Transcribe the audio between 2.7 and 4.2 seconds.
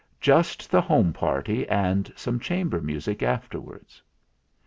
music after wards."